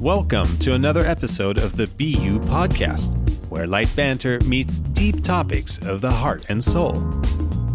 [0.00, 3.10] Welcome to another episode of the Be You Podcast,
[3.50, 6.94] where light banter meets deep topics of the heart and soul.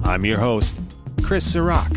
[0.03, 0.75] I'm your host,
[1.21, 1.91] Chris Sirac.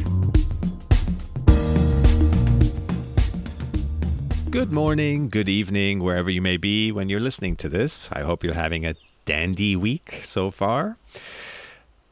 [4.50, 8.10] Good morning, good evening, wherever you may be when you're listening to this.
[8.12, 10.98] I hope you're having a dandy week so far.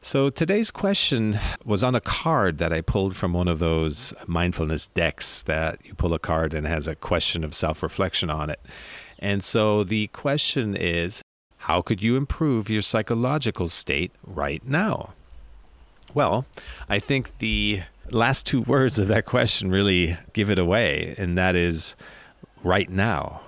[0.07, 4.87] So today's question was on a card that I pulled from one of those mindfulness
[4.87, 8.61] decks that you pull a card and has a question of self reflection on it.
[9.19, 11.21] And so the question is
[11.57, 15.13] how could you improve your psychological state right now?
[16.13, 16.45] Well,
[16.87, 21.53] I think the last two words of that question really give it away, and that
[21.53, 21.97] is
[22.63, 23.41] right now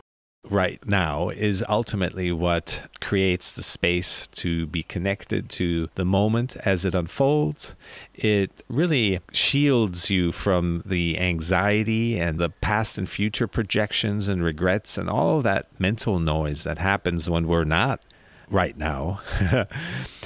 [0.48, 6.86] right now is ultimately what creates the space to be connected to the moment as
[6.86, 7.76] it unfolds.
[8.16, 14.98] It really shields you from the anxiety and the past and future projections and regrets
[14.98, 18.06] and all that mental noise that happens when we're not
[18.50, 19.22] right now.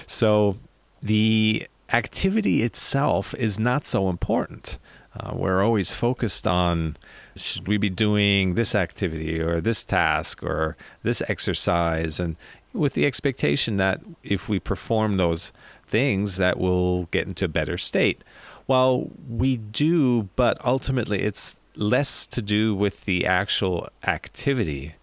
[0.06, 0.58] so
[1.02, 4.78] the activity itself is not so important.
[5.20, 6.98] Uh, we're always focused on
[7.36, 12.36] should we be doing this activity or this task or this exercise, and
[12.74, 15.52] with the expectation that if we perform those
[15.88, 18.24] things, that we'll get into a better state.
[18.66, 24.96] Well, we do, but ultimately it's less to do with the actual activity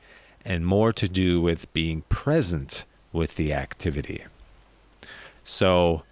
[0.44, 4.24] and more to do with being present with the activity.
[5.44, 6.02] So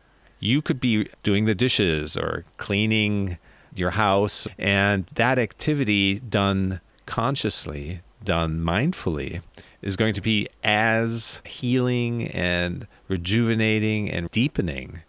[0.41, 3.39] you could be doing the dishes or cleaning
[3.75, 4.47] your house.
[4.59, 9.43] And that activity done consciously, done mindfully,
[9.83, 15.01] is going to be as healing and rejuvenating and deepening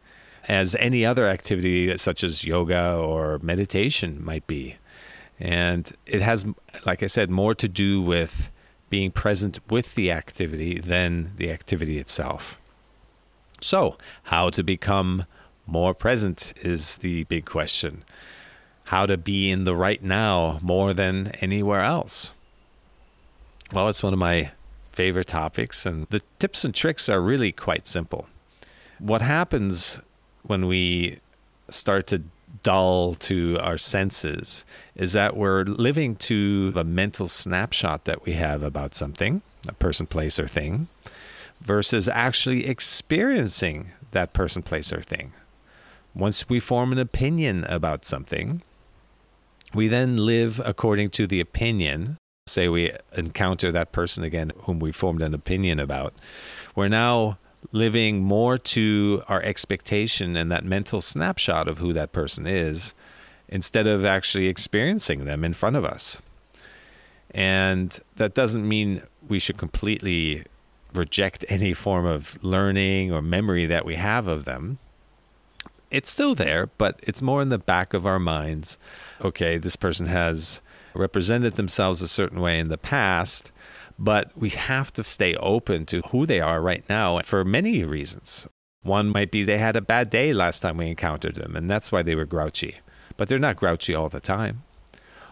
[0.48, 4.78] as any other activity, such as yoga or meditation, might be.
[5.40, 6.46] And it has,
[6.86, 8.52] like I said, more to do with
[8.90, 12.60] being present with the activity than the activity itself.
[13.62, 15.26] So, how to become
[15.68, 18.04] more present is the big question
[18.90, 22.32] how to be in the right now more than anywhere else.
[23.72, 24.50] Well, it's one of my
[24.94, 28.28] favorite topics, and the tips and tricks are really quite simple.
[28.98, 30.00] What happens
[30.42, 31.20] when we
[31.70, 32.24] start to
[32.64, 38.64] dull to our senses is that we're living to the mental snapshot that we have
[38.64, 40.88] about something, a person, place, or thing,
[41.62, 45.32] versus actually experiencing that person, place, or thing.
[46.16, 48.64] Once we form an opinion about something,
[49.74, 52.18] we then live according to the opinion.
[52.48, 56.14] Say we encounter that person again whom we formed an opinion about.
[56.76, 57.38] We're now
[57.72, 62.94] living more to our expectation and that mental snapshot of who that person is
[63.48, 66.22] instead of actually experiencing them in front of us.
[67.32, 70.46] And that doesn't mean we should completely
[70.94, 74.80] reject any form of learning or memory that we have of them
[75.92, 78.78] it's still there, but it's more in the back of our minds.
[79.22, 80.62] Okay, this person has
[80.94, 83.52] represented themselves a certain way in the past,
[83.98, 88.48] but we have to stay open to who they are right now for many reasons.
[88.82, 91.92] One might be they had a bad day last time we encountered them, and that's
[91.92, 92.78] why they were grouchy,
[93.18, 94.64] but they're not grouchy all the time.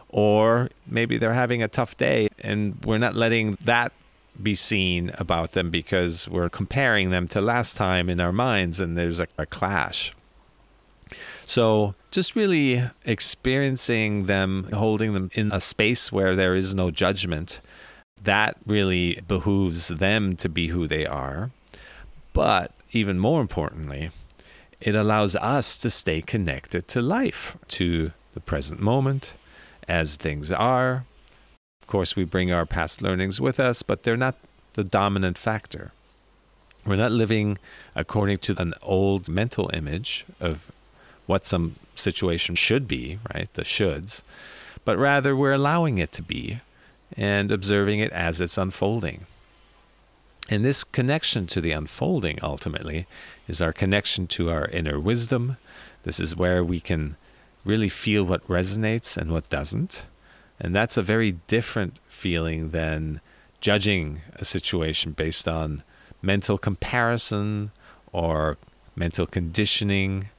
[0.09, 3.93] Or maybe they're having a tough day, and we're not letting that
[4.41, 8.97] be seen about them because we're comparing them to last time in our minds, and
[8.97, 10.13] there's a, a clash.
[11.45, 17.61] So just really experiencing them, holding them in a space where there is no judgment,
[18.23, 21.51] that really behooves them to be who they are.
[22.33, 24.11] But even more importantly,
[24.79, 29.33] it allows us to stay connected to life, to the present moment,
[29.87, 31.05] as things are.
[31.81, 34.35] Of course, we bring our past learnings with us, but they're not
[34.73, 35.91] the dominant factor.
[36.85, 37.57] We're not living
[37.95, 40.71] according to an old mental image of
[41.27, 43.53] what some situation should be, right?
[43.53, 44.23] The shoulds,
[44.83, 46.61] but rather we're allowing it to be
[47.15, 49.25] and observing it as it's unfolding.
[50.49, 53.05] And this connection to the unfolding ultimately
[53.47, 55.57] is our connection to our inner wisdom.
[56.03, 57.17] This is where we can
[57.65, 60.05] really feel what resonates and what doesn't.
[60.59, 63.19] And that's a very different feeling than
[63.59, 65.83] judging a situation based on
[66.21, 67.71] mental comparison
[68.13, 68.57] or
[68.95, 70.29] mental conditioning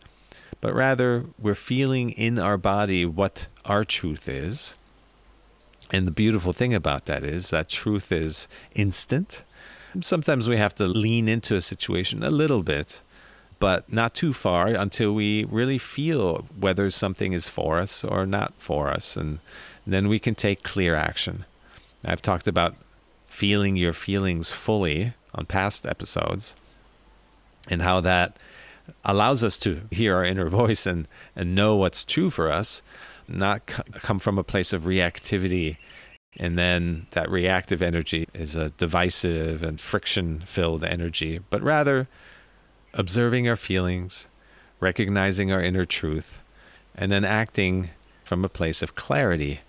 [0.60, 4.74] but rather we're feeling in our body what our truth is.
[5.90, 9.42] And the beautiful thing about that is that truth is instant.
[10.00, 13.00] Sometimes we have to lean into a situation a little bit,
[13.58, 18.52] but not too far until we really feel whether something is for us or not
[18.58, 19.16] for us.
[19.16, 19.38] And
[19.86, 21.46] then we can take clear action.
[22.04, 22.76] I've talked about
[23.26, 26.54] feeling your feelings fully on past episodes
[27.70, 28.36] and how that
[29.04, 32.82] allows us to hear our inner voice and, and know what's true for us,
[33.26, 35.76] not c- come from a place of reactivity.
[36.36, 42.06] And then that reactive energy is a divisive and friction filled energy, but rather
[42.94, 44.28] observing our feelings,
[44.80, 46.38] recognizing our inner truth,
[46.94, 47.90] and then acting
[48.24, 49.60] from a place of clarity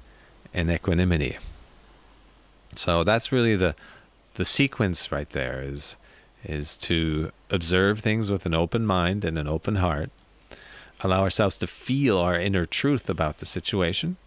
[0.53, 1.37] and equanimity.
[2.75, 3.75] So that's really the
[4.35, 5.97] the sequence right there is
[6.43, 10.09] is to observe things with an open mind and an open heart,
[11.01, 14.17] allow ourselves to feel our inner truth about the situation,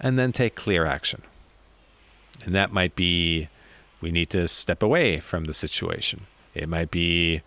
[0.00, 1.22] and then take clear action.
[2.44, 3.48] And that might be
[4.00, 6.26] we need to step away from the situation.
[6.54, 7.42] It might be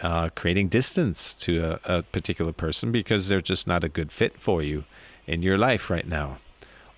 [0.00, 4.38] uh, creating distance to a, a particular person because they're just not a good fit
[4.38, 4.84] for you
[5.26, 6.38] in your life right now.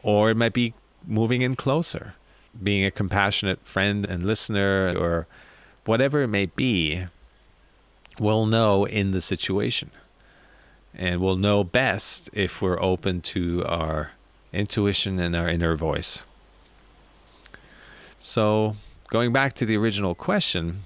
[0.03, 0.75] Or it might be
[1.07, 2.15] moving in closer,
[2.61, 5.27] being a compassionate friend and listener, or
[5.85, 7.07] whatever it may be,
[8.19, 9.91] we'll know in the situation.
[10.95, 14.13] And we'll know best if we're open to our
[14.53, 16.23] intuition and our inner voice.
[18.19, 18.77] So,
[19.09, 20.83] going back to the original question,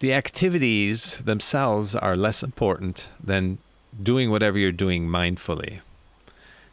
[0.00, 3.58] the activities themselves are less important than
[4.02, 5.80] doing whatever you're doing mindfully.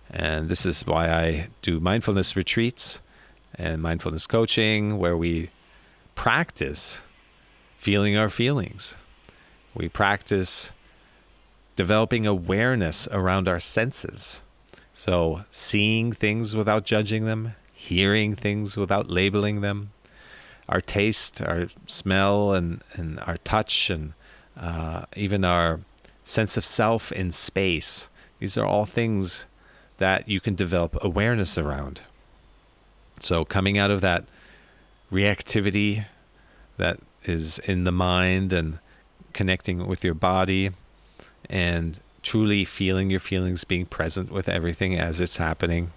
[0.10, 3.00] And this is why I do mindfulness retreats
[3.56, 5.50] and mindfulness coaching, where we
[6.18, 7.00] practice
[7.78, 8.96] feeling our feelings.
[9.76, 10.72] We practice
[11.76, 14.42] developing awareness around our senses.
[14.94, 19.92] So, seeing things without judging them, hearing things without labeling them,
[20.68, 24.14] our taste, our smell, and, and our touch, and
[24.60, 25.82] uh, even our
[26.24, 28.08] sense of self in space.
[28.40, 29.46] These are all things
[30.00, 32.02] that you can develop awareness around.
[33.20, 34.26] So, coming out of that
[35.12, 36.06] reactivity
[36.78, 38.80] that is in the mind and
[39.34, 40.72] connecting with your body
[41.50, 45.92] and truly feeling your feelings, being present with everything as it's happening.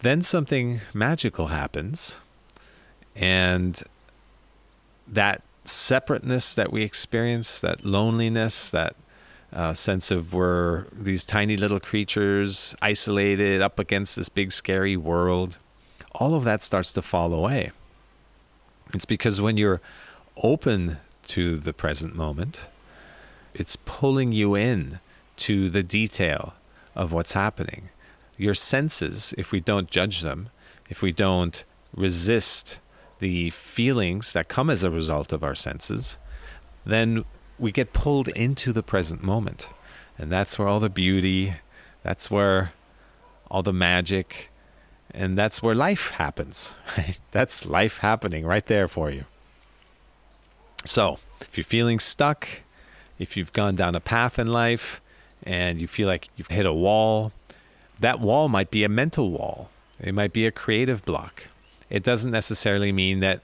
[0.00, 2.20] Then something magical happens,
[3.16, 3.82] and
[5.08, 8.94] that separateness that we experience, that loneliness, that
[9.52, 15.58] uh, sense of we're these tiny little creatures isolated up against this big scary world,
[16.14, 17.72] all of that starts to fall away.
[18.92, 19.80] It's because when you're
[20.36, 22.66] open to the present moment,
[23.54, 24.98] it's pulling you in
[25.36, 26.54] to the detail
[26.94, 27.88] of what's happening.
[28.36, 30.48] Your senses, if we don't judge them,
[30.88, 31.64] if we don't
[31.94, 32.78] resist
[33.20, 36.16] the feelings that come as a result of our senses,
[36.84, 37.24] then
[37.58, 39.68] we get pulled into the present moment.
[40.18, 41.54] And that's where all the beauty,
[42.02, 42.72] that's where
[43.50, 44.50] all the magic,
[45.14, 46.74] and that's where life happens.
[47.30, 49.24] that's life happening right there for you.
[50.84, 52.48] So, if you're feeling stuck,
[53.18, 55.00] if you've gone down a path in life
[55.44, 57.32] and you feel like you've hit a wall,
[58.00, 59.70] that wall might be a mental wall.
[60.00, 61.44] It might be a creative block.
[61.88, 63.40] It doesn't necessarily mean that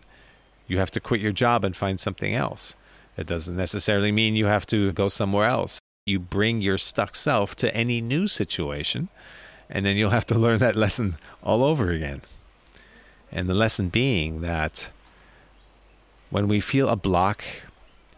[0.67, 2.75] you have to quit your job and find something else.
[3.17, 5.79] It doesn't necessarily mean you have to go somewhere else.
[6.07, 9.09] You bring your stuck self to any new situation,
[9.71, 12.23] and then you'll have to learn that lesson all over again.
[13.33, 14.91] And the lesson being that
[16.31, 17.45] when we feel a block,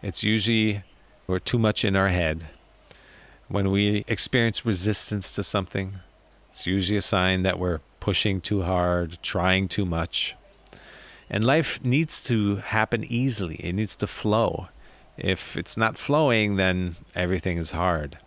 [0.01, 0.83] it's usually
[1.27, 2.45] we're too much in our head.
[3.47, 5.95] When we experience resistance to something,
[6.49, 10.35] it's usually a sign that we're pushing too hard, trying too much.
[11.29, 14.67] And life needs to happen easily, it needs to flow.
[15.17, 18.17] If it's not flowing, then everything is hard.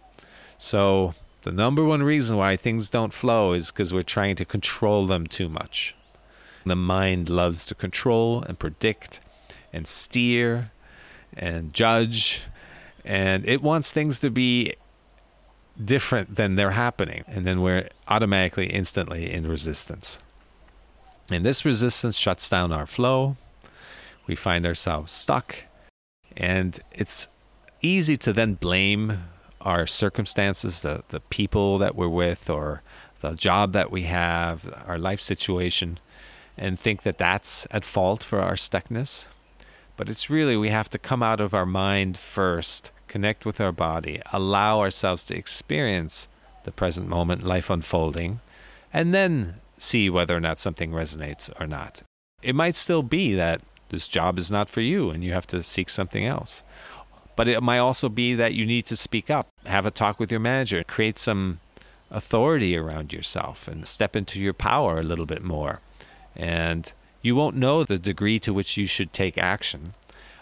[0.58, 1.14] So,
[1.46, 5.28] the number one reason why things don't flow is because we're trying to control them
[5.28, 5.94] too much.
[6.64, 9.20] The mind loves to control and predict
[9.72, 10.72] and steer
[11.36, 12.42] and judge,
[13.04, 14.74] and it wants things to be
[15.82, 17.22] different than they're happening.
[17.28, 20.18] And then we're automatically, instantly in resistance.
[21.30, 23.36] And this resistance shuts down our flow.
[24.26, 25.62] We find ourselves stuck.
[26.36, 27.28] And it's
[27.82, 29.18] easy to then blame
[29.66, 32.82] our circumstances, the, the people that we're with, or
[33.20, 35.98] the job that we have, our life situation,
[36.56, 39.26] and think that that's at fault for our stuckness.
[39.96, 43.72] But it's really, we have to come out of our mind first connect with our
[43.72, 46.28] body, allow ourselves to experience
[46.64, 48.40] the present moment, life unfolding,
[48.92, 52.02] and then see whether or not something resonates or not.
[52.42, 55.62] It might still be that this job is not for you and you have to
[55.62, 56.62] seek something else.
[57.36, 60.30] But it might also be that you need to speak up, have a talk with
[60.30, 61.60] your manager, create some
[62.10, 65.80] authority around yourself and step into your power a little bit more.
[66.34, 66.92] And
[67.22, 69.94] you won't know the degree to which you should take action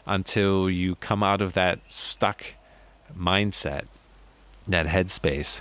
[0.07, 2.45] until you come out of that stuck
[3.17, 3.87] mindset,
[4.69, 5.61] that headspace,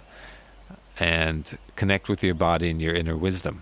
[1.00, 3.62] and connect with your body and your inner wisdom.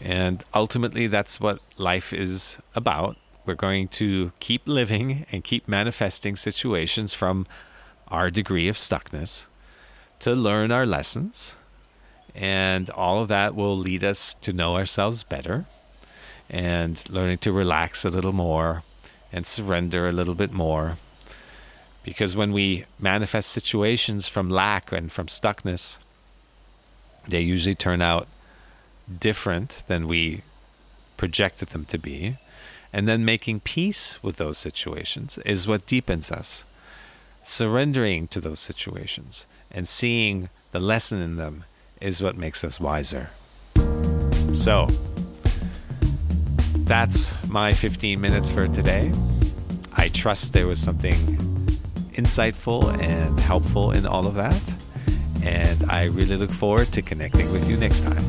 [0.00, 3.16] And ultimately, that's what life is about.
[3.46, 7.46] We're going to keep living and keep manifesting situations from
[8.08, 9.46] our degree of stuckness
[10.20, 11.54] to learn our lessons.
[12.34, 15.66] And all of that will lead us to know ourselves better
[16.50, 18.82] and learning to relax a little more
[19.32, 20.96] and surrender a little bit more.
[22.04, 25.98] Because when we manifest situations from lack and from stuckness,
[27.26, 28.28] they usually turn out
[29.20, 30.42] different than we
[31.16, 32.36] projected them to be.
[32.92, 36.64] And then making peace with those situations is what deepens us.
[37.46, 41.64] Surrendering to those situations and seeing the lesson in them
[42.00, 43.28] is what makes us wiser.
[44.54, 44.88] So,
[46.86, 49.12] that's my 15 minutes for today.
[49.92, 51.14] I trust there was something
[52.14, 54.74] insightful and helpful in all of that.
[55.44, 58.24] And I really look forward to connecting with you next time.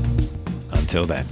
[0.73, 1.25] Until then.